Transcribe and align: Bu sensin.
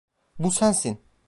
Bu 0.39 0.51
sensin. 0.51 0.99